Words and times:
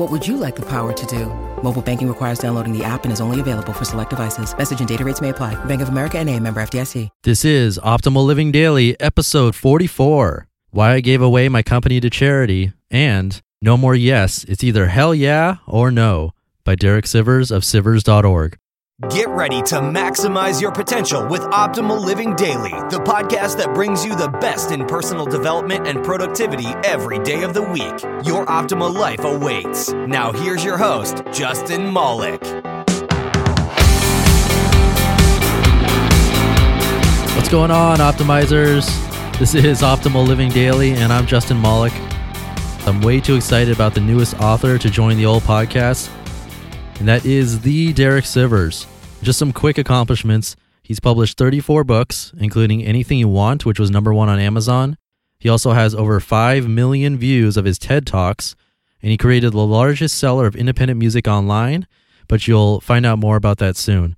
What 0.00 0.10
would 0.10 0.26
you 0.26 0.38
like 0.38 0.56
the 0.56 0.62
power 0.62 0.94
to 0.94 1.06
do? 1.06 1.26
Mobile 1.62 1.82
banking 1.82 2.08
requires 2.08 2.38
downloading 2.38 2.72
the 2.72 2.82
app 2.82 3.04
and 3.04 3.12
is 3.12 3.20
only 3.20 3.38
available 3.38 3.74
for 3.74 3.84
select 3.84 4.08
devices. 4.08 4.56
Message 4.56 4.78
and 4.78 4.88
data 4.88 5.04
rates 5.04 5.20
may 5.20 5.28
apply. 5.28 5.62
Bank 5.66 5.82
of 5.82 5.90
America 5.90 6.18
and 6.18 6.30
a 6.30 6.40
member 6.40 6.62
FDIC. 6.62 7.10
This 7.22 7.44
is 7.44 7.78
Optimal 7.84 8.24
Living 8.24 8.50
Daily, 8.50 8.98
episode 8.98 9.54
44 9.54 10.46
Why 10.70 10.94
I 10.94 11.00
Gave 11.00 11.20
Away 11.20 11.50
My 11.50 11.62
Company 11.62 12.00
to 12.00 12.08
Charity, 12.08 12.72
and 12.90 13.42
No 13.60 13.76
More 13.76 13.94
Yes, 13.94 14.42
It's 14.44 14.64
Either 14.64 14.86
Hell 14.86 15.14
Yeah 15.14 15.56
or 15.66 15.90
No 15.90 16.32
by 16.64 16.76
Derek 16.76 17.04
Sivers 17.04 17.50
of 17.50 17.62
Sivers.org. 17.62 18.56
Get 19.08 19.30
ready 19.30 19.62
to 19.62 19.76
maximize 19.76 20.60
your 20.60 20.72
potential 20.72 21.26
with 21.26 21.40
Optimal 21.40 22.04
Living 22.04 22.36
Daily, 22.36 22.68
the 22.90 23.02
podcast 23.02 23.56
that 23.56 23.72
brings 23.72 24.04
you 24.04 24.14
the 24.14 24.28
best 24.28 24.72
in 24.72 24.84
personal 24.84 25.24
development 25.24 25.88
and 25.88 26.04
productivity 26.04 26.66
every 26.84 27.18
day 27.20 27.42
of 27.42 27.54
the 27.54 27.62
week. 27.62 28.26
Your 28.26 28.44
optimal 28.44 28.94
life 28.94 29.24
awaits. 29.24 29.90
Now, 29.90 30.32
here's 30.32 30.62
your 30.62 30.76
host, 30.76 31.22
Justin 31.32 31.90
Malik. 31.90 32.42
What's 37.34 37.48
going 37.48 37.70
on, 37.70 38.00
Optimizers? 38.00 38.86
This 39.38 39.54
is 39.54 39.80
Optimal 39.80 40.28
Living 40.28 40.50
Daily, 40.50 40.92
and 40.92 41.10
I'm 41.10 41.26
Justin 41.26 41.58
Malik. 41.58 41.94
I'm 42.86 43.00
way 43.00 43.18
too 43.18 43.36
excited 43.36 43.72
about 43.72 43.94
the 43.94 44.02
newest 44.02 44.38
author 44.40 44.76
to 44.76 44.90
join 44.90 45.16
the 45.16 45.24
old 45.24 45.44
podcast, 45.44 46.10
and 46.98 47.08
that 47.08 47.24
is 47.24 47.62
the 47.62 47.94
Derek 47.94 48.26
Sivers. 48.26 48.89
Just 49.22 49.38
some 49.38 49.52
quick 49.52 49.76
accomplishments. 49.76 50.56
He's 50.82 50.98
published 50.98 51.36
34 51.36 51.84
books, 51.84 52.32
including 52.38 52.82
Anything 52.82 53.18
You 53.18 53.28
Want, 53.28 53.66
which 53.66 53.78
was 53.78 53.90
number 53.90 54.14
one 54.14 54.30
on 54.30 54.38
Amazon. 54.38 54.96
He 55.38 55.48
also 55.48 55.72
has 55.72 55.94
over 55.94 56.20
5 56.20 56.66
million 56.68 57.18
views 57.18 57.56
of 57.56 57.66
his 57.66 57.78
TED 57.78 58.06
Talks, 58.06 58.56
and 59.02 59.10
he 59.10 59.18
created 59.18 59.52
the 59.52 59.58
largest 59.58 60.16
seller 60.18 60.46
of 60.46 60.56
independent 60.56 60.98
music 60.98 61.28
online, 61.28 61.86
but 62.28 62.48
you'll 62.48 62.80
find 62.80 63.04
out 63.04 63.18
more 63.18 63.36
about 63.36 63.58
that 63.58 63.76
soon. 63.76 64.16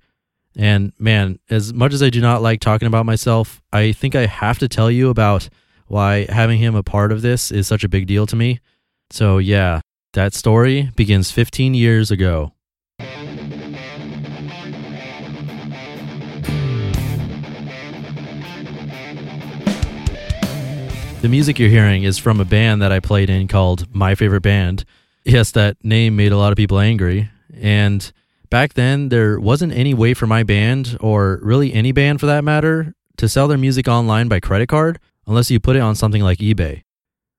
And 0.55 0.93
man, 0.97 1.39
as 1.49 1.73
much 1.73 1.93
as 1.93 2.01
I 2.01 2.09
do 2.09 2.21
not 2.21 2.41
like 2.41 2.61
talking 2.61 2.87
about 2.87 3.05
myself, 3.05 3.61
I 3.73 3.91
think 3.91 4.15
I 4.15 4.25
have 4.25 4.59
to 4.59 4.67
tell 4.67 4.89
you 4.89 5.09
about 5.09 5.49
why 5.87 6.25
having 6.29 6.59
him 6.59 6.75
a 6.75 6.83
part 6.83 7.11
of 7.11 7.21
this 7.21 7.51
is 7.51 7.67
such 7.67 7.83
a 7.83 7.89
big 7.89 8.07
deal 8.07 8.25
to 8.27 8.35
me. 8.35 8.59
So, 9.09 9.37
yeah, 9.37 9.81
that 10.13 10.33
story 10.33 10.91
begins 10.95 11.29
15 11.31 11.73
years 11.73 12.09
ago. 12.09 12.53
The 21.23 21.29
music 21.29 21.57
you're 21.57 21.69
hearing 21.69 22.03
is 22.03 22.17
from 22.17 22.41
a 22.41 22.45
band 22.45 22.81
that 22.81 22.91
I 22.91 22.99
played 22.99 23.29
in 23.29 23.47
called 23.47 23.95
My 23.95 24.13
Favorite 24.13 24.41
Band. 24.41 24.83
Yes, 25.23 25.51
that 25.51 25.77
name 25.81 26.17
made 26.17 26.33
a 26.33 26.37
lot 26.37 26.51
of 26.51 26.57
people 26.57 26.79
angry. 26.79 27.29
And 27.55 28.11
back 28.49 28.73
then, 28.73 29.07
there 29.07 29.39
wasn't 29.39 29.71
any 29.71 29.93
way 29.93 30.13
for 30.13 30.27
my 30.27 30.43
band, 30.43 30.97
or 30.99 31.39
really 31.41 31.73
any 31.73 31.93
band 31.93 32.19
for 32.19 32.25
that 32.25 32.43
matter, 32.43 32.93
to 33.15 33.29
sell 33.29 33.47
their 33.47 33.57
music 33.57 33.87
online 33.87 34.27
by 34.27 34.41
credit 34.41 34.67
card 34.67 34.99
unless 35.25 35.49
you 35.49 35.61
put 35.61 35.77
it 35.77 35.79
on 35.79 35.95
something 35.95 36.21
like 36.21 36.39
eBay. 36.39 36.83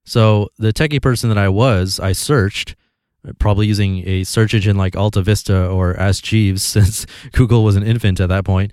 So, 0.07 0.49
the 0.57 0.73
techie 0.73 1.03
person 1.03 1.29
that 1.29 1.37
I 1.37 1.51
was, 1.51 2.01
I 2.01 2.13
searched, 2.13 2.77
probably 3.39 3.67
using 3.67 4.09
a 4.09 4.25
search 4.25 4.55
engine 4.55 4.79
like 4.79 4.97
Alta 4.97 5.21
Vista 5.21 5.69
or 5.69 5.95
Ask 6.01 6.25
Jeeves, 6.25 6.63
since 6.63 7.05
Google 7.33 7.63
was 7.63 7.77
an 7.77 7.83
infant 7.83 8.19
at 8.19 8.31
that 8.31 8.47
point. 8.47 8.73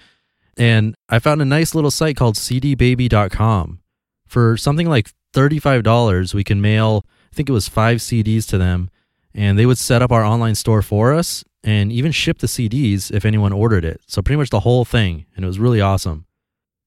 And 0.56 0.96
I 1.10 1.20
found 1.20 1.42
a 1.42 1.46
nice 1.46 1.76
little 1.76 1.92
site 1.92 2.16
called 2.16 2.36
cdbaby.com 2.36 3.81
for 4.32 4.56
something 4.56 4.88
like 4.88 5.12
$35, 5.34 6.34
we 6.34 6.46
can 6.46 6.62
mail, 6.62 7.06
I 7.32 7.36
think 7.36 7.50
it 7.50 7.54
was 7.54 7.68
five 7.68 7.98
CDs 7.98 8.48
to 8.48 8.58
them, 8.58 8.90
and 9.34 9.60
they 9.60 9.66
would 9.66 9.78
set 9.78 10.02
up 10.02 10.12
our 10.12 10.24
online 10.24 10.56
store 10.56 10.82
for 10.82 11.14
us 11.14 11.44
and 11.66 11.92
even 11.92 12.14
ship 12.14 12.40
the 12.40 12.48
CDs 12.48 13.12
if 13.12 13.26
anyone 13.26 13.52
ordered 13.52 13.84
it. 13.84 14.00
So, 14.08 14.22
pretty 14.22 14.38
much 14.38 14.50
the 14.50 14.62
whole 14.62 14.86
thing, 14.86 15.26
and 15.36 15.44
it 15.44 15.48
was 15.48 15.60
really 15.60 15.82
awesome. 15.82 16.26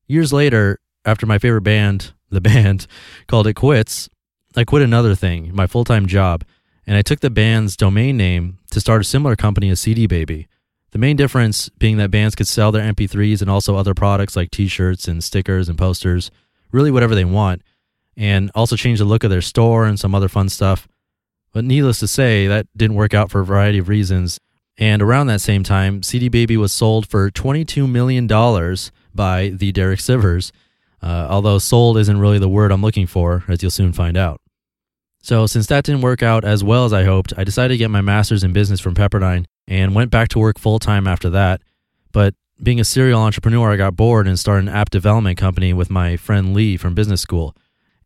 Years 0.06 0.32
later, 0.32 0.80
after 1.04 1.26
my 1.26 1.38
favorite 1.38 1.62
band, 1.62 2.12
the 2.30 2.40
band, 2.40 2.86
called 3.26 3.46
it 3.46 3.54
quits, 3.54 4.08
I 4.56 4.64
quit 4.64 4.82
another 4.82 5.14
thing, 5.14 5.54
my 5.54 5.66
full 5.66 5.84
time 5.84 6.06
job, 6.06 6.44
and 6.86 6.96
I 6.96 7.02
took 7.02 7.20
the 7.20 7.30
band's 7.30 7.76
domain 7.76 8.16
name 8.16 8.58
to 8.70 8.80
start 8.80 9.02
a 9.02 9.04
similar 9.04 9.36
company 9.36 9.68
as 9.68 9.80
CD 9.80 10.06
Baby. 10.06 10.48
The 10.92 10.98
main 10.98 11.16
difference 11.16 11.68
being 11.68 11.98
that 11.98 12.10
bands 12.10 12.34
could 12.36 12.48
sell 12.48 12.72
their 12.72 12.90
MP3s 12.90 13.42
and 13.42 13.50
also 13.50 13.76
other 13.76 13.94
products 13.94 14.34
like 14.34 14.50
t 14.50 14.66
shirts 14.66 15.06
and 15.08 15.22
stickers 15.22 15.68
and 15.68 15.76
posters 15.76 16.30
really 16.74 16.90
whatever 16.90 17.14
they 17.14 17.24
want, 17.24 17.62
and 18.16 18.50
also 18.54 18.76
change 18.76 18.98
the 18.98 19.04
look 19.04 19.24
of 19.24 19.30
their 19.30 19.40
store 19.40 19.86
and 19.86 19.98
some 19.98 20.14
other 20.14 20.28
fun 20.28 20.48
stuff. 20.48 20.88
But 21.52 21.64
needless 21.64 22.00
to 22.00 22.08
say, 22.08 22.48
that 22.48 22.66
didn't 22.76 22.96
work 22.96 23.14
out 23.14 23.30
for 23.30 23.40
a 23.40 23.44
variety 23.44 23.78
of 23.78 23.88
reasons. 23.88 24.40
And 24.76 25.00
around 25.00 25.28
that 25.28 25.40
same 25.40 25.62
time, 25.62 26.02
CD 26.02 26.28
Baby 26.28 26.56
was 26.56 26.72
sold 26.72 27.06
for 27.06 27.30
$22 27.30 27.88
million 27.88 28.26
by 29.14 29.50
the 29.50 29.70
Derek 29.70 30.00
Sivers, 30.00 30.50
uh, 31.00 31.28
although 31.30 31.58
sold 31.58 31.96
isn't 31.96 32.18
really 32.18 32.40
the 32.40 32.48
word 32.48 32.72
I'm 32.72 32.82
looking 32.82 33.06
for, 33.06 33.44
as 33.46 33.62
you'll 33.62 33.70
soon 33.70 33.92
find 33.92 34.16
out. 34.16 34.40
So, 35.22 35.46
since 35.46 35.68
that 35.68 35.84
didn't 35.84 36.02
work 36.02 36.22
out 36.22 36.44
as 36.44 36.64
well 36.64 36.84
as 36.84 36.92
I 36.92 37.04
hoped, 37.04 37.32
I 37.36 37.44
decided 37.44 37.74
to 37.74 37.78
get 37.78 37.90
my 37.90 38.00
master's 38.02 38.42
in 38.44 38.52
business 38.52 38.80
from 38.80 38.94
Pepperdine 38.94 39.46
and 39.66 39.94
went 39.94 40.10
back 40.10 40.28
to 40.30 40.38
work 40.38 40.58
full 40.58 40.78
time 40.78 41.06
after 41.06 41.30
that. 41.30 41.62
But 42.12 42.34
being 42.62 42.80
a 42.80 42.84
serial 42.84 43.20
entrepreneur, 43.20 43.72
I 43.72 43.76
got 43.76 43.96
bored 43.96 44.26
and 44.26 44.38
started 44.38 44.68
an 44.68 44.74
app 44.74 44.90
development 44.90 45.38
company 45.38 45.72
with 45.72 45.90
my 45.90 46.16
friend 46.16 46.54
Lee 46.54 46.76
from 46.76 46.94
business 46.94 47.20
school. 47.20 47.54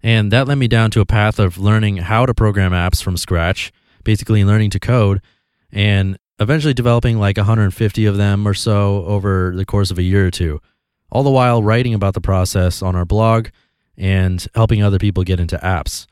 And 0.02 0.30
that 0.32 0.46
led 0.46 0.58
me 0.58 0.68
down 0.68 0.90
to 0.92 1.00
a 1.00 1.06
path 1.06 1.38
of 1.38 1.58
learning 1.58 1.98
how 1.98 2.24
to 2.24 2.34
program 2.34 2.72
apps 2.72 3.02
from 3.02 3.16
scratch, 3.16 3.72
basically 4.04 4.44
learning 4.44 4.70
to 4.70 4.80
code, 4.80 5.20
and 5.72 6.18
eventually 6.38 6.74
developing 6.74 7.18
like 7.18 7.36
150 7.36 8.06
of 8.06 8.16
them 8.16 8.46
or 8.46 8.54
so 8.54 9.04
over 9.04 9.52
the 9.54 9.66
course 9.66 9.90
of 9.90 9.98
a 9.98 10.02
year 10.02 10.26
or 10.26 10.30
two, 10.30 10.60
all 11.10 11.22
the 11.22 11.30
while 11.30 11.62
writing 11.62 11.94
about 11.94 12.14
the 12.14 12.20
process 12.20 12.80
on 12.80 12.94
our 12.94 13.04
blog 13.04 13.48
and 13.96 14.46
helping 14.54 14.82
other 14.82 14.98
people 14.98 15.24
get 15.24 15.40
into 15.40 15.56
apps. 15.58 16.06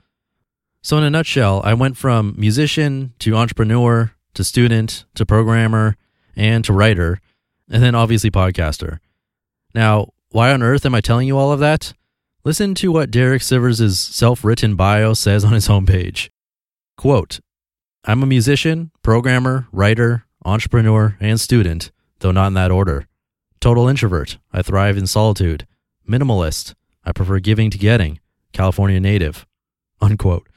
So, 0.82 0.98
in 0.98 1.04
a 1.04 1.10
nutshell, 1.10 1.62
I 1.64 1.74
went 1.74 1.96
from 1.96 2.34
musician 2.36 3.12
to 3.20 3.34
entrepreneur 3.36 4.12
to 4.34 4.44
student 4.44 5.04
to 5.14 5.24
programmer 5.24 5.96
and 6.36 6.64
to 6.64 6.72
writer 6.72 7.20
and 7.70 7.82
then 7.82 7.94
obviously 7.94 8.30
podcaster. 8.30 8.98
Now, 9.74 10.10
why 10.30 10.52
on 10.52 10.62
earth 10.62 10.86
am 10.86 10.94
I 10.94 11.00
telling 11.00 11.26
you 11.28 11.38
all 11.38 11.52
of 11.52 11.60
that? 11.60 11.92
Listen 12.44 12.74
to 12.76 12.92
what 12.92 13.10
Derek 13.10 13.42
Sivers' 13.42 13.96
self 13.96 14.44
written 14.44 14.76
bio 14.76 15.14
says 15.14 15.44
on 15.44 15.52
his 15.52 15.68
homepage. 15.68 16.30
Quote 16.96 17.40
I'm 18.04 18.22
a 18.22 18.26
musician, 18.26 18.92
programmer, 19.02 19.66
writer, 19.72 20.26
entrepreneur, 20.44 21.16
and 21.20 21.40
student, 21.40 21.90
though 22.20 22.30
not 22.30 22.48
in 22.48 22.54
that 22.54 22.70
order. 22.70 23.08
Total 23.60 23.88
introvert. 23.88 24.38
I 24.52 24.62
thrive 24.62 24.96
in 24.96 25.06
solitude. 25.06 25.66
Minimalist. 26.08 26.74
I 27.04 27.12
prefer 27.12 27.40
giving 27.40 27.70
to 27.70 27.78
getting. 27.78 28.20
California 28.52 29.00
native. 29.00 29.44
Unquote. 30.00 30.48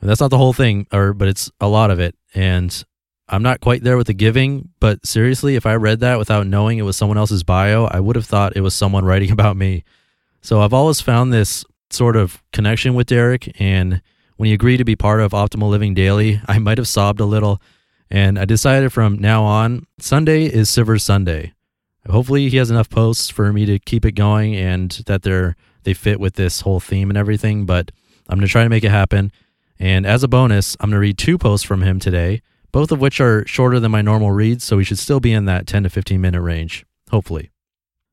And 0.00 0.08
that's 0.08 0.20
not 0.20 0.30
the 0.30 0.38
whole 0.38 0.52
thing, 0.52 0.86
or 0.92 1.12
but 1.12 1.28
it's 1.28 1.50
a 1.60 1.68
lot 1.68 1.90
of 1.90 1.98
it. 1.98 2.14
And 2.34 2.84
I'm 3.28 3.42
not 3.42 3.60
quite 3.60 3.82
there 3.82 3.96
with 3.96 4.06
the 4.06 4.14
giving, 4.14 4.70
but 4.78 5.04
seriously, 5.04 5.56
if 5.56 5.66
I 5.66 5.74
read 5.74 6.00
that 6.00 6.18
without 6.18 6.46
knowing 6.46 6.78
it 6.78 6.82
was 6.82 6.96
someone 6.96 7.18
else's 7.18 7.42
bio, 7.42 7.86
I 7.86 7.98
would 7.98 8.16
have 8.16 8.26
thought 8.26 8.56
it 8.56 8.60
was 8.60 8.74
someone 8.74 9.04
writing 9.06 9.30
about 9.30 9.56
me. 9.56 9.84
So 10.42 10.60
I've 10.60 10.72
always 10.72 11.00
found 11.00 11.32
this 11.32 11.64
sort 11.90 12.16
of 12.16 12.42
connection 12.52 12.94
with 12.94 13.08
Derek. 13.08 13.60
And 13.60 14.00
when 14.36 14.48
he 14.48 14.52
agreed 14.52 14.76
to 14.76 14.84
be 14.84 14.96
part 14.96 15.20
of 15.20 15.32
Optimal 15.32 15.70
Living 15.70 15.94
Daily, 15.94 16.40
I 16.48 16.58
might 16.58 16.78
have 16.78 16.88
sobbed 16.88 17.20
a 17.20 17.24
little. 17.24 17.60
And 18.10 18.38
I 18.38 18.44
decided 18.44 18.92
from 18.92 19.18
now 19.18 19.42
on, 19.42 19.86
Sunday 19.98 20.44
is 20.44 20.70
Sivers 20.70 21.00
Sunday. 21.00 21.52
Hopefully, 22.08 22.48
he 22.48 22.56
has 22.58 22.70
enough 22.70 22.88
posts 22.88 23.30
for 23.30 23.52
me 23.52 23.66
to 23.66 23.80
keep 23.80 24.04
it 24.04 24.12
going 24.12 24.54
and 24.54 24.92
that 25.06 25.22
they're 25.22 25.56
they 25.82 25.94
fit 25.94 26.20
with 26.20 26.34
this 26.34 26.60
whole 26.60 26.80
theme 26.80 27.10
and 27.10 27.16
everything. 27.16 27.66
But 27.66 27.90
I'm 28.28 28.38
gonna 28.38 28.46
try 28.46 28.62
to 28.62 28.70
make 28.70 28.84
it 28.84 28.90
happen. 28.90 29.32
And 29.78 30.06
as 30.06 30.22
a 30.22 30.28
bonus, 30.28 30.76
I'm 30.78 30.90
gonna 30.90 31.00
read 31.00 31.18
two 31.18 31.36
posts 31.36 31.66
from 31.66 31.82
him 31.82 31.98
today, 31.98 32.42
both 32.72 32.92
of 32.92 33.00
which 33.00 33.20
are 33.20 33.46
shorter 33.46 33.80
than 33.80 33.92
my 33.92 34.02
normal 34.02 34.30
reads, 34.30 34.64
so 34.64 34.76
we 34.76 34.84
should 34.84 34.98
still 34.98 35.20
be 35.20 35.32
in 35.32 35.44
that 35.46 35.66
10 35.66 35.84
to 35.84 35.90
15 35.90 36.20
minute 36.20 36.40
range, 36.40 36.84
hopefully. 37.10 37.50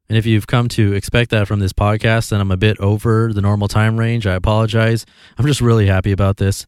And 0.09 0.17
if 0.17 0.25
you've 0.25 0.47
come 0.47 0.67
to 0.69 0.93
expect 0.93 1.31
that 1.31 1.47
from 1.47 1.59
this 1.59 1.73
podcast, 1.73 2.29
then 2.29 2.41
I'm 2.41 2.51
a 2.51 2.57
bit 2.57 2.77
over 2.79 3.31
the 3.33 3.41
normal 3.41 3.67
time 3.67 3.97
range. 3.97 4.27
I 4.27 4.35
apologize. 4.35 5.05
I'm 5.37 5.47
just 5.47 5.61
really 5.61 5.87
happy 5.87 6.11
about 6.11 6.37
this. 6.37 6.65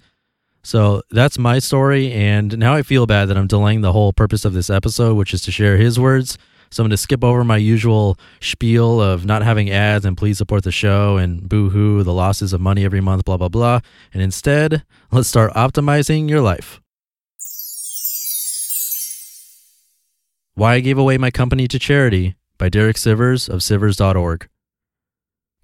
So 0.63 1.03
that's 1.11 1.37
my 1.37 1.59
story. 1.59 2.11
And 2.11 2.57
now 2.57 2.73
I 2.73 2.81
feel 2.81 3.05
bad 3.05 3.25
that 3.25 3.37
I'm 3.37 3.45
delaying 3.45 3.81
the 3.81 3.91
whole 3.91 4.13
purpose 4.13 4.45
of 4.45 4.53
this 4.53 4.69
episode, 4.69 5.15
which 5.15 5.33
is 5.33 5.43
to 5.43 5.51
share 5.51 5.77
his 5.77 5.99
words. 5.99 6.39
So 6.71 6.81
I'm 6.81 6.85
going 6.85 6.91
to 6.91 6.97
skip 6.97 7.23
over 7.23 7.43
my 7.43 7.57
usual 7.57 8.17
spiel 8.41 8.99
of 8.99 9.25
not 9.25 9.43
having 9.43 9.69
ads 9.69 10.05
and 10.05 10.17
please 10.17 10.37
support 10.37 10.63
the 10.63 10.71
show 10.71 11.17
and 11.17 11.47
boo 11.47 11.69
hoo, 11.69 12.01
the 12.03 12.13
losses 12.13 12.51
of 12.51 12.61
money 12.61 12.83
every 12.83 13.01
month, 13.01 13.25
blah, 13.25 13.37
blah, 13.37 13.49
blah. 13.49 13.81
And 14.13 14.23
instead, 14.23 14.83
let's 15.11 15.29
start 15.29 15.53
optimizing 15.53 16.27
your 16.29 16.41
life. 16.41 16.81
Why 20.57 20.75
I 20.75 20.79
gave 20.79 20.97
away 20.97 21.17
my 21.17 21.31
company 21.31 21.67
to 21.67 21.77
charity 21.77 22.35
by 22.57 22.69
Derek 22.69 22.95
Sivers 22.95 23.49
of 23.49 23.59
Sivers.org. 23.59 24.47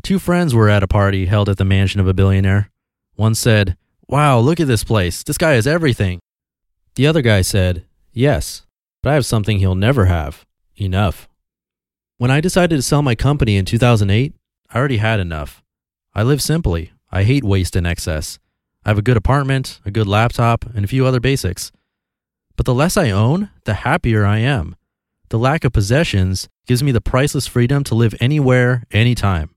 Two 0.03 0.19
friends 0.19 0.53
were 0.53 0.67
at 0.67 0.83
a 0.83 0.87
party 0.87 1.27
held 1.27 1.47
at 1.47 1.55
the 1.55 1.63
mansion 1.63 2.01
of 2.01 2.09
a 2.09 2.13
billionaire. 2.13 2.69
One 3.15 3.33
said, 3.33 3.77
Wow, 4.09 4.39
look 4.39 4.59
at 4.59 4.67
this 4.67 4.83
place. 4.83 5.23
This 5.23 5.37
guy 5.37 5.53
has 5.53 5.65
everything. 5.65 6.19
The 6.95 7.07
other 7.07 7.21
guy 7.21 7.41
said, 7.41 7.85
Yes, 8.11 8.63
but 9.01 9.11
I 9.11 9.13
have 9.13 9.25
something 9.25 9.59
he'll 9.59 9.75
never 9.75 10.05
have 10.07 10.45
enough. 10.75 11.29
When 12.17 12.29
I 12.29 12.41
decided 12.41 12.75
to 12.75 12.81
sell 12.81 13.01
my 13.01 13.15
company 13.15 13.55
in 13.55 13.63
2008, 13.63 14.33
I 14.69 14.77
already 14.77 14.97
had 14.97 15.21
enough. 15.21 15.63
I 16.13 16.23
live 16.23 16.41
simply. 16.41 16.91
I 17.09 17.23
hate 17.23 17.45
waste 17.45 17.77
and 17.77 17.87
excess. 17.87 18.39
I 18.85 18.89
have 18.89 18.97
a 18.97 19.01
good 19.01 19.15
apartment, 19.15 19.79
a 19.85 19.91
good 19.91 20.07
laptop, 20.07 20.65
and 20.75 20.83
a 20.83 20.89
few 20.89 21.05
other 21.05 21.21
basics. 21.21 21.71
But 22.57 22.65
the 22.65 22.73
less 22.73 22.97
I 22.97 23.09
own, 23.09 23.51
the 23.63 23.75
happier 23.75 24.25
I 24.25 24.39
am. 24.39 24.75
The 25.31 25.39
lack 25.39 25.63
of 25.63 25.71
possessions 25.71 26.49
gives 26.67 26.83
me 26.83 26.91
the 26.91 26.99
priceless 26.99 27.47
freedom 27.47 27.85
to 27.85 27.95
live 27.95 28.13
anywhere, 28.19 28.83
anytime. 28.91 29.55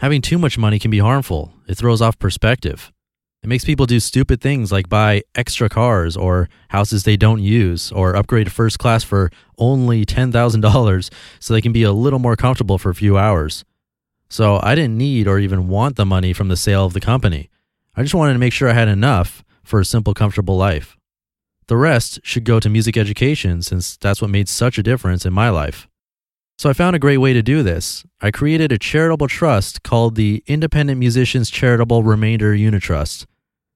Having 0.00 0.20
too 0.20 0.36
much 0.36 0.58
money 0.58 0.78
can 0.78 0.90
be 0.90 0.98
harmful. 0.98 1.54
It 1.66 1.78
throws 1.78 2.02
off 2.02 2.18
perspective. 2.18 2.92
It 3.42 3.46
makes 3.46 3.64
people 3.64 3.86
do 3.86 3.98
stupid 3.98 4.42
things 4.42 4.70
like 4.70 4.90
buy 4.90 5.22
extra 5.34 5.70
cars 5.70 6.18
or 6.18 6.50
houses 6.68 7.04
they 7.04 7.16
don't 7.16 7.42
use 7.42 7.90
or 7.92 8.14
upgrade 8.14 8.48
to 8.48 8.52
first 8.52 8.78
class 8.78 9.04
for 9.04 9.30
only 9.56 10.04
$10,000 10.04 11.10
so 11.40 11.54
they 11.54 11.62
can 11.62 11.72
be 11.72 11.82
a 11.82 11.92
little 11.92 12.18
more 12.18 12.36
comfortable 12.36 12.76
for 12.76 12.90
a 12.90 12.94
few 12.94 13.16
hours. 13.16 13.64
So 14.28 14.60
I 14.62 14.74
didn't 14.74 14.98
need 14.98 15.26
or 15.26 15.38
even 15.38 15.68
want 15.68 15.96
the 15.96 16.04
money 16.04 16.34
from 16.34 16.48
the 16.48 16.58
sale 16.58 16.84
of 16.84 16.92
the 16.92 17.00
company. 17.00 17.48
I 17.96 18.02
just 18.02 18.14
wanted 18.14 18.34
to 18.34 18.38
make 18.38 18.52
sure 18.52 18.68
I 18.68 18.74
had 18.74 18.88
enough 18.88 19.42
for 19.64 19.80
a 19.80 19.84
simple, 19.86 20.12
comfortable 20.12 20.58
life. 20.58 20.95
The 21.68 21.76
rest 21.76 22.20
should 22.22 22.44
go 22.44 22.60
to 22.60 22.68
music 22.68 22.96
education 22.96 23.60
since 23.60 23.96
that's 23.96 24.22
what 24.22 24.30
made 24.30 24.48
such 24.48 24.78
a 24.78 24.82
difference 24.82 25.26
in 25.26 25.32
my 25.32 25.50
life. 25.50 25.88
So 26.58 26.70
I 26.70 26.72
found 26.72 26.96
a 26.96 27.00
great 27.00 27.18
way 27.18 27.32
to 27.32 27.42
do 27.42 27.62
this. 27.62 28.04
I 28.20 28.30
created 28.30 28.72
a 28.72 28.78
charitable 28.78 29.28
trust 29.28 29.82
called 29.82 30.14
the 30.14 30.42
Independent 30.46 30.98
Musicians 30.98 31.50
Charitable 31.50 32.02
Remainder 32.02 32.54
Unitrust. 32.54 33.26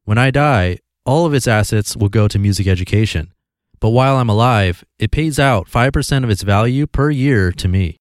When 0.05 0.19
I 0.19 0.31
die, 0.31 0.79
all 1.05 1.27
of 1.27 1.35
its 1.35 1.49
assets 1.49 1.97
will 1.97 2.09
go 2.09 2.29
to 2.29 2.39
music 2.39 2.67
education. 2.67 3.33
But 3.81 3.91
while 3.91 4.17
I'm 4.17 4.29
alive, 4.29 4.85
it 4.99 5.11
pays 5.11 5.39
out 5.39 5.69
5% 5.69 6.25
of 6.25 6.31
its 6.31 6.43
value 6.43 6.87
per 6.87 7.11
year 7.11 7.51
to 7.53 7.69
me. 7.69 7.97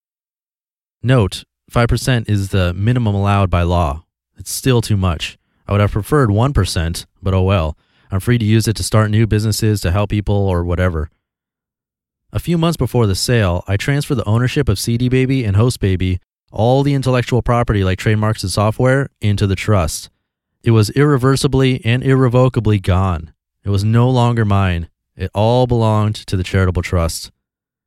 Note, 1.01 1.43
5% 1.71 2.29
is 2.29 2.49
the 2.49 2.73
minimum 2.73 3.15
allowed 3.15 3.49
by 3.49 3.63
law. 3.63 4.03
It's 4.37 4.51
still 4.51 4.81
too 4.81 4.97
much. 4.97 5.37
I 5.67 5.71
would 5.71 5.81
have 5.81 5.91
preferred 5.91 6.29
1%, 6.29 7.05
but 7.21 7.33
oh 7.33 7.41
well. 7.41 7.77
I'm 8.11 8.19
free 8.19 8.37
to 8.37 8.45
use 8.45 8.67
it 8.67 8.75
to 8.77 8.83
start 8.83 9.11
new 9.11 9.27
businesses, 9.27 9.81
to 9.81 9.91
help 9.91 10.09
people, 10.09 10.35
or 10.35 10.63
whatever. 10.63 11.09
A 12.31 12.39
few 12.39 12.57
months 12.57 12.77
before 12.77 13.07
the 13.07 13.15
sale, 13.15 13.63
I 13.67 13.77
transferred 13.77 14.15
the 14.15 14.29
ownership 14.29 14.69
of 14.69 14.79
CD 14.79 15.09
Baby 15.09 15.43
and 15.43 15.55
Host 15.55 15.79
Baby, 15.79 16.19
all 16.51 16.83
the 16.83 16.93
intellectual 16.93 17.41
property 17.41 17.83
like 17.83 17.99
trademarks 17.99 18.43
and 18.43 18.51
software, 18.51 19.09
into 19.21 19.47
the 19.47 19.55
trust. 19.55 20.09
It 20.63 20.71
was 20.71 20.89
irreversibly 20.91 21.83
and 21.85 22.03
irrevocably 22.03 22.79
gone. 22.79 23.33
It 23.63 23.69
was 23.69 23.83
no 23.83 24.09
longer 24.09 24.45
mine. 24.45 24.89
It 25.15 25.31
all 25.33 25.67
belonged 25.67 26.15
to 26.15 26.37
the 26.37 26.43
charitable 26.43 26.81
trust. 26.81 27.31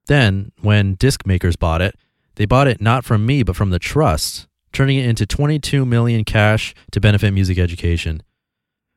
Then, 0.06 0.52
when 0.60 0.94
disc 0.94 1.26
makers 1.26 1.56
bought 1.56 1.82
it, 1.82 1.96
they 2.36 2.46
bought 2.46 2.68
it 2.68 2.80
not 2.80 3.04
from 3.04 3.26
me 3.26 3.42
but 3.42 3.56
from 3.56 3.70
the 3.70 3.78
trust, 3.78 4.46
turning 4.72 4.98
it 4.98 5.06
into 5.06 5.26
22 5.26 5.84
million 5.84 6.24
cash 6.24 6.74
to 6.90 7.00
benefit 7.00 7.32
music 7.32 7.58
education. 7.58 8.22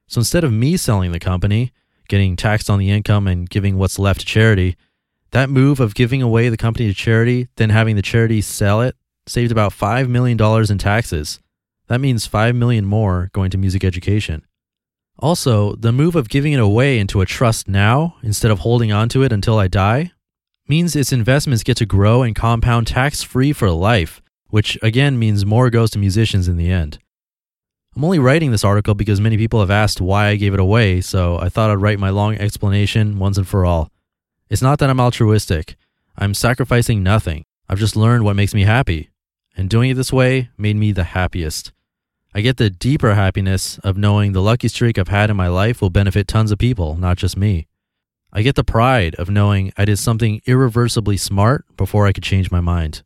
So 0.08 0.20
instead 0.20 0.44
of 0.44 0.54
me 0.54 0.78
selling 0.78 1.12
the 1.12 1.20
company, 1.20 1.72
getting 2.08 2.36
taxed 2.36 2.70
on 2.70 2.80
the 2.80 2.92
income 2.92 3.28
and 3.28 3.50
giving 3.50 3.78
what's 3.78 4.00
left 4.00 4.22
to 4.22 4.26
charity, 4.26 4.78
that 5.32 5.50
move 5.50 5.80
of 5.80 5.96
giving 5.96 6.22
away 6.22 6.50
the 6.50 6.58
company 6.58 6.88
to 6.88 6.94
charity, 6.94 7.50
then 7.56 7.70
having 7.70 7.96
the 7.96 8.02
charity 8.02 8.42
sell 8.42 8.82
it, 8.82 8.96
saved 9.28 9.52
about 9.52 9.74
$5 9.74 10.08
million 10.08 10.40
in 10.72 10.78
taxes. 10.78 11.40
That 11.88 12.02
means 12.02 12.26
5 12.26 12.56
million 12.56 12.86
more 12.86 13.30
going 13.34 13.52
to 13.52 13.58
music 13.58 13.84
education. 13.84 14.46
Also, 15.18 15.76
the 15.76 15.92
move 15.92 16.16
of 16.16 16.30
giving 16.30 16.54
it 16.54 16.60
away 16.60 17.00
into 17.00 17.22
a 17.22 17.26
trust 17.26 17.68
now 17.68 18.16
instead 18.22 18.52
of 18.52 18.60
holding 18.60 18.92
onto 18.92 19.24
it 19.24 19.32
until 19.32 19.58
I 19.58 19.68
die 19.68 20.12
means 20.68 20.96
its 20.96 21.14
investments 21.14 21.64
get 21.64 21.78
to 21.78 21.86
grow 21.86 22.24
and 22.24 22.36
compound 22.36 22.88
tax 22.88 23.24
free 23.24 23.54
for 23.54 23.70
life, 23.70 24.22
which 24.50 24.78
again 24.82 25.18
means 25.18 25.46
more 25.46 25.70
goes 25.70 25.92
to 25.92 26.00
musicians 26.00 26.48
in 26.48 26.58
the 26.58 26.72
end. 26.72 27.00
I'm 27.96 28.04
only 28.04 28.20
writing 28.20 28.52
this 28.52 28.66
article 28.66 28.94
because 28.94 29.22
many 29.22 29.38
people 29.38 29.62
have 29.62 29.72
asked 29.72 30.02
why 30.02 30.28
I 30.28 30.36
gave 30.36 30.54
it 30.54 30.60
away, 30.60 31.00
so 31.00 31.40
I 31.40 31.48
thought 31.48 31.70
I'd 31.70 31.82
write 31.82 31.98
my 31.98 32.10
long 32.10 32.36
explanation 32.36 33.20
once 33.20 33.38
and 33.38 33.48
for 33.48 33.66
all. 33.66 33.90
It's 34.50 34.62
not 34.62 34.80
that 34.80 34.90
I'm 34.90 35.00
altruistic. 35.00 35.78
I'm 36.18 36.34
sacrificing 36.34 37.04
nothing. 37.04 37.46
I've 37.70 37.80
just 37.80 37.96
learned 37.96 38.26
what 38.26 38.36
makes 38.36 38.54
me 38.54 38.64
happy. 38.64 39.12
And 39.56 39.70
doing 39.70 39.92
it 39.92 39.94
this 39.94 40.12
way 40.12 40.50
made 40.58 40.76
me 40.76 40.92
the 40.92 41.06
happiest. 41.06 41.72
I 42.34 42.42
get 42.42 42.58
the 42.58 42.70
deeper 42.70 43.14
happiness 43.16 43.78
of 43.78 43.96
knowing 43.96 44.34
the 44.34 44.42
lucky 44.42 44.68
streak 44.68 44.98
I've 44.98 45.08
had 45.08 45.30
in 45.30 45.38
my 45.38 45.48
life 45.48 45.82
will 45.82 45.90
benefit 45.90 46.28
tons 46.28 46.52
of 46.52 46.60
people, 46.60 46.98
not 46.98 47.16
just 47.16 47.38
me. 47.38 47.68
I 48.34 48.42
get 48.42 48.56
the 48.56 48.66
pride 48.66 49.16
of 49.16 49.30
knowing 49.30 49.72
I 49.78 49.86
did 49.86 50.00
something 50.00 50.42
irreversibly 50.46 51.16
smart 51.16 51.64
before 51.78 52.06
I 52.06 52.12
could 52.12 52.24
change 52.24 52.52
my 52.52 52.60
mind. 52.60 53.04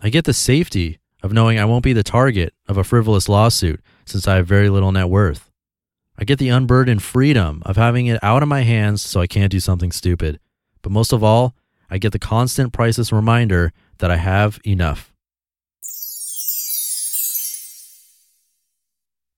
I 0.00 0.08
get 0.08 0.24
the 0.24 0.32
safety 0.32 1.00
of 1.20 1.32
knowing 1.32 1.58
I 1.58 1.64
won't 1.64 1.82
be 1.82 1.92
the 1.92 2.04
target 2.04 2.54
of 2.68 2.78
a 2.78 2.84
frivolous 2.84 3.28
lawsuit 3.28 3.80
since 4.10 4.28
I 4.28 4.36
have 4.36 4.46
very 4.46 4.68
little 4.68 4.92
net 4.92 5.08
worth. 5.08 5.50
I 6.18 6.24
get 6.24 6.38
the 6.38 6.50
unburdened 6.50 7.02
freedom 7.02 7.62
of 7.64 7.76
having 7.76 8.06
it 8.06 8.22
out 8.22 8.42
of 8.42 8.48
my 8.48 8.60
hands 8.60 9.00
so 9.00 9.20
I 9.20 9.26
can't 9.26 9.50
do 9.50 9.60
something 9.60 9.90
stupid. 9.92 10.38
But 10.82 10.92
most 10.92 11.12
of 11.12 11.24
all, 11.24 11.54
I 11.88 11.98
get 11.98 12.12
the 12.12 12.18
constant 12.18 12.72
priceless 12.72 13.12
reminder 13.12 13.72
that 13.98 14.10
I 14.10 14.16
have 14.16 14.60
enough. 14.66 15.12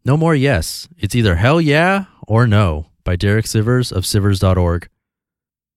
No 0.05 0.17
more 0.17 0.35
yes. 0.35 0.88
It's 0.99 1.14
either 1.14 1.37
hell 1.37 1.61
yeah 1.61 2.07
or 2.26 2.47
no 2.47 2.87
by 3.05 3.14
Derek 3.14 3.45
Sivers 3.45 3.93
of 3.93 4.05
Sivers.org. 4.05 4.88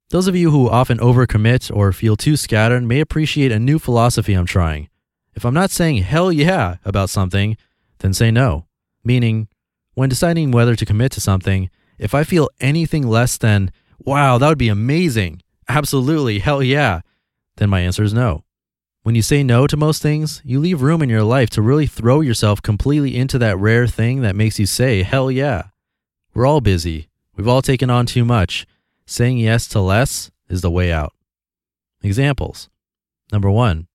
Those 0.10 0.28
of 0.28 0.36
you 0.36 0.52
who 0.52 0.70
often 0.70 0.98
overcommit 1.00 1.76
or 1.76 1.92
feel 1.92 2.16
too 2.16 2.38
scattered 2.38 2.84
may 2.84 3.00
appreciate 3.00 3.52
a 3.52 3.60
new 3.60 3.78
philosophy 3.78 4.34
I'm 4.34 4.46
trying. 4.46 4.90
If 5.36 5.46
I'm 5.46 5.54
not 5.54 5.72
saying 5.72 5.98
hell 5.98 6.32
yeah 6.32 6.78
about 6.86 7.10
something, 7.10 7.58
then 8.00 8.14
say 8.14 8.32
no. 8.32 8.66
Meaning, 9.06 9.48
when 9.94 10.10
deciding 10.10 10.52
whether 10.52 10.76
to 10.76 10.86
commit 10.86 11.14
to 11.14 11.22
something, 11.22 11.70
if 11.98 12.14
I 12.14 12.26
feel 12.26 12.50
anything 12.60 13.08
less 13.08 13.38
than, 13.38 13.72
wow, 14.00 14.38
that 14.38 14.50
would 14.50 14.58
be 14.58 14.68
amazing, 14.68 15.42
absolutely, 15.70 16.40
hell 16.40 16.62
yeah, 16.62 17.02
then 17.58 17.70
my 17.70 17.80
answer 17.80 18.04
is 18.04 18.14
no. 18.14 18.44
When 19.04 19.14
you 19.14 19.22
say 19.22 19.44
no 19.44 19.68
to 19.68 19.78
most 19.78 20.02
things, 20.02 20.42
you 20.44 20.60
leave 20.60 20.82
room 20.82 21.04
in 21.04 21.10
your 21.10 21.24
life 21.24 21.52
to 21.52 21.62
really 21.62 21.86
throw 21.86 22.22
yourself 22.22 22.62
completely 22.62 23.16
into 23.16 23.38
that 23.38 23.58
rare 23.58 23.86
thing 23.86 24.22
that 24.22 24.36
makes 24.36 24.58
you 24.58 24.66
say, 24.66 25.04
hell 25.04 25.30
yeah. 25.30 25.66
We're 26.34 26.48
all 26.48 26.60
busy. 26.60 27.08
We've 27.38 27.48
all 27.48 27.62
taken 27.62 27.92
on 27.92 28.08
too 28.08 28.26
much. 28.26 28.66
Saying 29.06 29.38
yes 29.38 29.68
to 29.68 29.80
less 29.80 30.32
is 30.50 30.62
the 30.62 30.72
way 30.72 30.92
out. 30.92 31.14
Examples. 32.02 32.68
Number 33.32 33.52
one, 33.52 33.88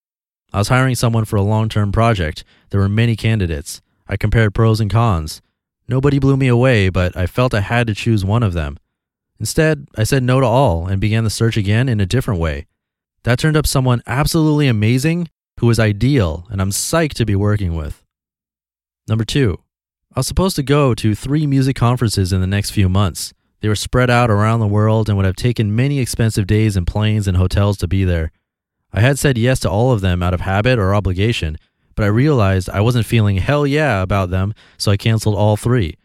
I 0.53 0.59
was 0.59 0.69
hiring 0.69 0.95
someone 0.95 1.25
for 1.25 1.35
a 1.35 1.41
long 1.41 1.67
term 1.67 1.91
project. 1.91 2.45
There 2.69 2.79
were 2.79 2.89
many 2.89 3.17
candidates. 3.17 3.81
I 4.11 4.17
compared 4.17 4.53
pros 4.53 4.81
and 4.81 4.91
cons. 4.91 5.41
Nobody 5.87 6.19
blew 6.19 6.35
me 6.35 6.49
away, 6.49 6.89
but 6.89 7.15
I 7.15 7.25
felt 7.25 7.53
I 7.53 7.61
had 7.61 7.87
to 7.87 7.95
choose 7.95 8.25
one 8.25 8.43
of 8.43 8.51
them. 8.51 8.77
Instead, 9.39 9.87
I 9.97 10.03
said 10.03 10.21
no 10.21 10.41
to 10.41 10.45
all 10.45 10.85
and 10.85 10.99
began 10.99 11.23
the 11.23 11.29
search 11.29 11.55
again 11.55 11.87
in 11.87 12.01
a 12.01 12.05
different 12.05 12.39
way. 12.39 12.67
That 13.23 13.39
turned 13.39 13.55
up 13.55 13.65
someone 13.65 14.03
absolutely 14.05 14.67
amazing 14.67 15.29
who 15.59 15.67
was 15.67 15.79
ideal 15.79 16.45
and 16.49 16.61
I'm 16.61 16.71
psyched 16.71 17.13
to 17.13 17.25
be 17.25 17.35
working 17.35 17.73
with. 17.75 18.03
Number 19.07 19.23
two, 19.23 19.59
I 20.13 20.19
was 20.19 20.27
supposed 20.27 20.57
to 20.57 20.63
go 20.63 20.93
to 20.93 21.15
three 21.15 21.47
music 21.47 21.77
conferences 21.77 22.33
in 22.33 22.41
the 22.41 22.47
next 22.47 22.71
few 22.71 22.89
months. 22.89 23.33
They 23.61 23.69
were 23.69 23.75
spread 23.75 24.09
out 24.09 24.29
around 24.29 24.59
the 24.59 24.67
world 24.67 25.07
and 25.07 25.17
would 25.17 25.25
have 25.25 25.35
taken 25.35 25.75
many 25.75 25.99
expensive 25.99 26.47
days 26.47 26.75
and 26.75 26.85
planes 26.85 27.27
and 27.27 27.37
hotels 27.37 27.77
to 27.77 27.87
be 27.87 28.03
there. 28.03 28.31
I 28.91 28.99
had 28.99 29.17
said 29.17 29.37
yes 29.37 29.59
to 29.61 29.69
all 29.69 29.91
of 29.93 30.01
them 30.01 30.21
out 30.21 30.33
of 30.33 30.41
habit 30.41 30.77
or 30.77 30.93
obligation, 30.93 31.57
but 31.95 32.03
I 32.03 32.07
realized 32.07 32.69
I 32.69 32.81
wasn't 32.81 33.05
feeling 33.05 33.37
hell 33.37 33.65
yeah 33.65 34.01
about 34.01 34.29
them, 34.29 34.53
so 34.77 34.91
I 34.91 34.97
canceled 34.97 35.35
all 35.35 35.57
three. 35.57 35.95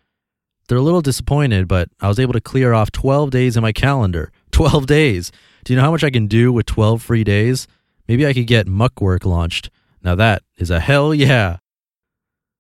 They're 0.69 0.79
a 0.79 0.83
little 0.83 1.01
disappointed, 1.01 1.69
but 1.69 1.89
I 2.01 2.09
was 2.09 2.19
able 2.19 2.33
to 2.33 2.41
clear 2.41 2.73
off 2.73 2.91
12 2.91 3.31
days 3.31 3.57
in 3.57 3.63
my 3.63 3.73
calendar. 3.73 4.33
12 4.51 4.87
days! 4.87 5.33
Do 5.65 5.73
you 5.73 5.77
know 5.77 5.85
how 5.85 5.91
much 5.91 6.05
I 6.05 6.11
can 6.11 6.27
do 6.27 6.53
with 6.53 6.67
12 6.67 7.03
free 7.03 7.25
days? 7.25 7.69
Maybe 8.09 8.27
I 8.27 8.33
could 8.33 8.47
get 8.47 8.67
Muckwork 8.67 9.25
launched. 9.25 9.71
Now 10.03 10.15
that 10.15 10.43
is 10.57 10.71
a 10.71 10.81
hell 10.81 11.15
yeah! 11.15 11.59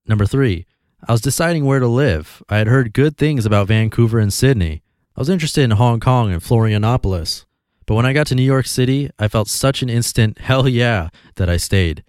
Number 0.06 0.26
three, 0.26 0.66
I 1.06 1.12
was 1.12 1.20
deciding 1.20 1.64
where 1.64 1.80
to 1.80 1.86
live. 1.88 2.42
I 2.48 2.58
had 2.58 2.68
heard 2.68 2.92
good 2.92 3.16
things 3.16 3.46
about 3.46 3.68
Vancouver 3.68 4.18
and 4.18 4.32
Sydney. 4.32 4.82
I 5.16 5.20
was 5.20 5.28
interested 5.28 5.62
in 5.62 5.72
Hong 5.72 6.00
Kong 6.00 6.32
and 6.32 6.42
Florianopolis. 6.42 7.44
But 7.86 7.94
when 7.94 8.06
I 8.06 8.12
got 8.12 8.26
to 8.28 8.34
New 8.34 8.42
York 8.42 8.66
City, 8.66 9.10
I 9.18 9.28
felt 9.28 9.48
such 9.48 9.82
an 9.82 9.88
instant 9.88 10.38
hell 10.40 10.68
yeah 10.68 11.08
that 11.36 11.48
I 11.48 11.56
stayed. 11.56 12.04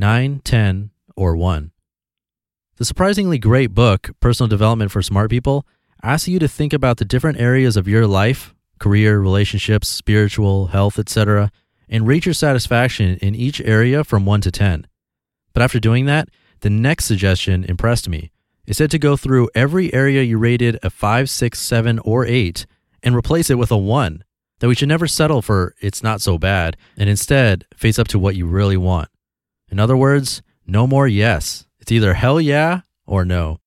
9, 0.00 0.40
10, 0.42 0.90
or 1.14 1.36
1. 1.36 1.72
The 2.78 2.86
surprisingly 2.86 3.36
great 3.36 3.74
book, 3.74 4.12
Personal 4.18 4.48
Development 4.48 4.90
for 4.90 5.02
Smart 5.02 5.28
People, 5.28 5.66
asks 6.02 6.26
you 6.26 6.38
to 6.38 6.48
think 6.48 6.72
about 6.72 6.96
the 6.96 7.04
different 7.04 7.38
areas 7.38 7.76
of 7.76 7.86
your 7.86 8.06
life 8.06 8.54
career, 8.78 9.20
relationships, 9.20 9.88
spiritual, 9.90 10.68
health, 10.68 10.98
etc. 10.98 11.52
and 11.86 12.06
rate 12.06 12.24
your 12.24 12.32
satisfaction 12.32 13.18
in 13.18 13.34
each 13.34 13.60
area 13.60 14.02
from 14.02 14.24
1 14.24 14.40
to 14.40 14.50
10. 14.50 14.86
But 15.52 15.62
after 15.62 15.78
doing 15.78 16.06
that, 16.06 16.30
the 16.60 16.70
next 16.70 17.04
suggestion 17.04 17.64
impressed 17.64 18.08
me. 18.08 18.30
It 18.66 18.76
said 18.76 18.90
to 18.92 18.98
go 18.98 19.18
through 19.18 19.50
every 19.54 19.92
area 19.92 20.22
you 20.22 20.38
rated 20.38 20.78
a 20.82 20.88
5, 20.88 21.28
6, 21.28 21.58
7, 21.58 21.98
or 21.98 22.24
8 22.24 22.64
and 23.02 23.14
replace 23.14 23.50
it 23.50 23.58
with 23.58 23.70
a 23.70 23.76
1. 23.76 24.24
That 24.60 24.68
we 24.68 24.74
should 24.74 24.88
never 24.88 25.06
settle 25.06 25.42
for 25.42 25.74
it's 25.82 26.02
not 26.02 26.22
so 26.22 26.38
bad 26.38 26.78
and 26.96 27.10
instead 27.10 27.66
face 27.76 27.98
up 27.98 28.08
to 28.08 28.18
what 28.18 28.34
you 28.34 28.46
really 28.46 28.78
want. 28.78 29.10
In 29.70 29.78
other 29.78 29.96
words, 29.96 30.42
no 30.66 30.86
more 30.86 31.06
yes. 31.06 31.66
It's 31.78 31.92
either 31.92 32.14
hell 32.14 32.40
yeah 32.40 32.80
or 33.06 33.24
no. 33.24 33.58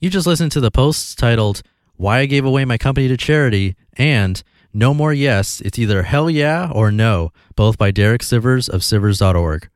You 0.00 0.10
just 0.10 0.26
listened 0.26 0.52
to 0.52 0.60
the 0.60 0.70
posts 0.70 1.14
titled 1.14 1.62
Why 1.94 2.18
I 2.20 2.26
Gave 2.26 2.44
Away 2.44 2.64
My 2.64 2.78
Company 2.78 3.06
to 3.08 3.16
Charity 3.16 3.76
and 3.96 4.42
No 4.74 4.92
More 4.94 5.12
Yes, 5.12 5.60
It's 5.60 5.78
Either 5.78 6.02
Hell 6.02 6.28
Yeah 6.28 6.70
or 6.72 6.90
No, 6.90 7.32
both 7.54 7.78
by 7.78 7.92
Derek 7.92 8.22
Sivers 8.22 8.68
of 8.68 8.80
Sivers.org. 8.80 9.68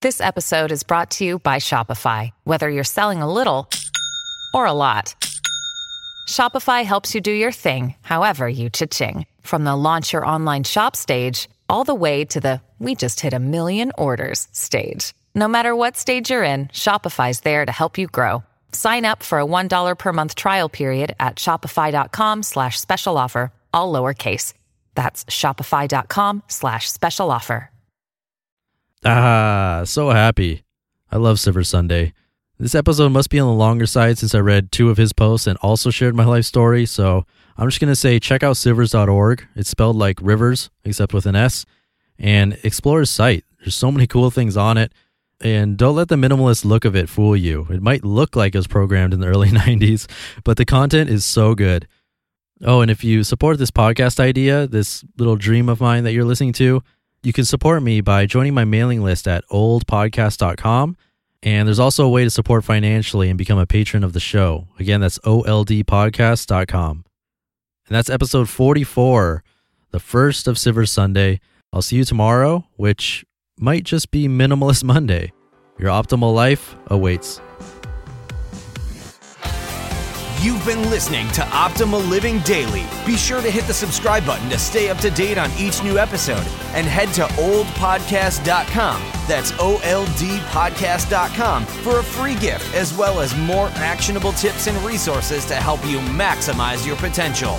This 0.00 0.20
episode 0.20 0.72
is 0.72 0.82
brought 0.82 1.10
to 1.12 1.24
you 1.24 1.38
by 1.38 1.56
Shopify. 1.58 2.30
Whether 2.44 2.68
you're 2.70 2.84
selling 2.84 3.22
a 3.22 3.32
little 3.32 3.68
or 4.54 4.66
a 4.66 4.72
lot, 4.72 5.14
Shopify 6.28 6.84
helps 6.84 7.14
you 7.14 7.20
do 7.20 7.32
your 7.32 7.52
thing, 7.52 7.94
however 8.02 8.48
you 8.48 8.70
cha-ching. 8.70 9.26
From 9.42 9.64
the 9.64 9.74
launch 9.76 10.12
your 10.12 10.26
online 10.26 10.64
shop 10.64 10.94
stage, 10.94 11.48
all 11.72 11.84
the 11.84 11.94
way 11.94 12.24
to 12.26 12.38
the 12.38 12.60
we 12.78 12.94
just 12.94 13.20
hit 13.20 13.32
a 13.32 13.38
million 13.38 13.92
orders 13.96 14.46
stage. 14.52 15.14
No 15.34 15.48
matter 15.48 15.74
what 15.74 15.96
stage 15.96 16.30
you're 16.30 16.44
in, 16.44 16.66
Shopify's 16.68 17.40
there 17.40 17.64
to 17.64 17.72
help 17.72 17.96
you 17.96 18.06
grow. 18.08 18.44
Sign 18.72 19.04
up 19.04 19.22
for 19.22 19.38
a 19.40 19.46
$1 19.46 19.98
per 19.98 20.12
month 20.12 20.34
trial 20.34 20.68
period 20.68 21.14
at 21.18 21.36
shopify.com 21.36 22.42
slash 22.42 22.78
special 22.80 23.16
offer, 23.16 23.52
all 23.72 23.92
lowercase. 23.92 24.52
That's 24.94 25.24
shopify.com 25.24 26.42
slash 26.48 26.90
special 26.90 27.30
offer. 27.30 27.70
Ah, 29.04 29.82
so 29.84 30.10
happy. 30.10 30.64
I 31.10 31.16
love 31.16 31.38
Sivers 31.38 31.66
Sunday. 31.66 32.12
This 32.58 32.74
episode 32.74 33.10
must 33.10 33.30
be 33.30 33.40
on 33.40 33.48
the 33.48 33.54
longer 33.54 33.86
side 33.86 34.18
since 34.18 34.34
I 34.34 34.38
read 34.40 34.70
two 34.70 34.90
of 34.90 34.96
his 34.96 35.12
posts 35.12 35.46
and 35.46 35.58
also 35.62 35.90
shared 35.90 36.14
my 36.14 36.24
life 36.24 36.44
story, 36.44 36.86
so 36.86 37.26
I'm 37.56 37.68
just 37.68 37.80
going 37.80 37.92
to 37.92 37.96
say 37.96 38.18
check 38.18 38.42
out 38.42 38.56
sivers.org. 38.56 39.46
It's 39.54 39.70
spelled 39.70 39.96
like 39.96 40.18
rivers, 40.22 40.70
except 40.84 41.12
with 41.12 41.26
an 41.26 41.36
S, 41.36 41.64
and 42.18 42.58
explore 42.62 43.00
his 43.00 43.10
site. 43.10 43.44
There's 43.60 43.76
so 43.76 43.92
many 43.92 44.06
cool 44.06 44.30
things 44.30 44.56
on 44.56 44.78
it. 44.78 44.92
And 45.40 45.76
don't 45.76 45.96
let 45.96 46.08
the 46.08 46.14
minimalist 46.14 46.64
look 46.64 46.84
of 46.84 46.94
it 46.94 47.08
fool 47.08 47.36
you. 47.36 47.66
It 47.68 47.82
might 47.82 48.04
look 48.04 48.36
like 48.36 48.54
it 48.54 48.58
was 48.58 48.68
programmed 48.68 49.12
in 49.12 49.20
the 49.20 49.26
early 49.32 49.48
90s, 49.48 50.08
but 50.44 50.56
the 50.56 50.64
content 50.64 51.10
is 51.10 51.24
so 51.24 51.54
good. 51.54 51.88
Oh, 52.64 52.80
and 52.80 52.90
if 52.90 53.02
you 53.02 53.24
support 53.24 53.58
this 53.58 53.72
podcast 53.72 54.20
idea, 54.20 54.68
this 54.68 55.04
little 55.18 55.34
dream 55.34 55.68
of 55.68 55.80
mine 55.80 56.04
that 56.04 56.12
you're 56.12 56.24
listening 56.24 56.52
to, 56.54 56.82
you 57.24 57.32
can 57.32 57.44
support 57.44 57.82
me 57.82 58.00
by 58.00 58.24
joining 58.26 58.54
my 58.54 58.64
mailing 58.64 59.02
list 59.02 59.26
at 59.26 59.44
oldpodcast.com. 59.48 60.96
And 61.42 61.66
there's 61.66 61.80
also 61.80 62.06
a 62.06 62.08
way 62.08 62.22
to 62.22 62.30
support 62.30 62.62
financially 62.62 63.28
and 63.28 63.36
become 63.36 63.58
a 63.58 63.66
patron 63.66 64.04
of 64.04 64.12
the 64.12 64.20
show. 64.20 64.68
Again, 64.78 65.00
that's 65.00 65.18
oldpodcast.com. 65.18 67.04
And 67.92 67.98
that's 67.98 68.08
episode 68.08 68.48
44, 68.48 69.44
the 69.90 70.00
first 70.00 70.48
of 70.48 70.56
Sivers 70.56 70.88
Sunday. 70.88 71.40
I'll 71.74 71.82
see 71.82 71.96
you 71.96 72.04
tomorrow, 72.04 72.64
which 72.76 73.22
might 73.60 73.84
just 73.84 74.10
be 74.10 74.28
Minimalist 74.28 74.82
Monday. 74.94 75.30
Your 75.78 75.90
optimal 75.90 76.34
life 76.34 76.74
awaits. 76.86 77.42
You've 80.40 80.64
been 80.64 80.88
listening 80.88 81.28
to 81.32 81.42
Optimal 81.42 82.08
Living 82.08 82.38
Daily. 82.40 82.84
Be 83.04 83.18
sure 83.18 83.42
to 83.42 83.50
hit 83.50 83.66
the 83.66 83.74
subscribe 83.74 84.24
button 84.24 84.48
to 84.48 84.58
stay 84.58 84.88
up 84.88 84.96
to 84.98 85.10
date 85.10 85.36
on 85.36 85.50
each 85.58 85.82
new 85.84 85.98
episode 85.98 86.46
and 86.72 86.86
head 86.86 87.12
to 87.12 87.24
oldpodcast.com. 87.34 89.02
That's 89.28 89.52
O 89.58 89.78
L 89.84 90.06
D 90.16 90.38
podcast.com 90.48 91.66
for 91.66 91.98
a 91.98 92.02
free 92.02 92.36
gift 92.36 92.74
as 92.74 92.96
well 92.96 93.20
as 93.20 93.36
more 93.36 93.68
actionable 93.74 94.32
tips 94.32 94.66
and 94.66 94.78
resources 94.78 95.44
to 95.44 95.54
help 95.56 95.84
you 95.84 95.98
maximize 95.98 96.86
your 96.86 96.96
potential. 96.96 97.58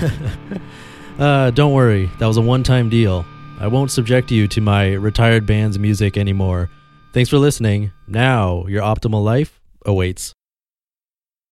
uh, 1.18 1.50
don't 1.50 1.72
worry, 1.72 2.10
that 2.18 2.26
was 2.26 2.36
a 2.36 2.42
one 2.42 2.62
time 2.62 2.88
deal. 2.88 3.24
I 3.58 3.66
won't 3.66 3.90
subject 3.90 4.30
you 4.30 4.48
to 4.48 4.60
my 4.60 4.92
retired 4.92 5.46
band's 5.46 5.78
music 5.78 6.16
anymore. 6.16 6.70
Thanks 7.12 7.28
for 7.28 7.38
listening. 7.38 7.92
Now, 8.06 8.66
your 8.66 8.82
optimal 8.82 9.22
life 9.22 9.60
awaits. 9.84 10.32